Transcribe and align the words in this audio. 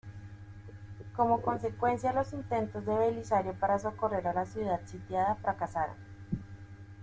Como 1.15 1.43
consecuencia, 1.43 2.11
los 2.11 2.33
intentos 2.33 2.83
de 2.87 2.91
Belisario 2.95 3.53
para 3.53 3.77
socorrer 3.77 4.27
a 4.27 4.33
la 4.33 4.47
ciudad 4.47 4.81
sitiada 4.87 5.35
fracasaron. 5.35 5.95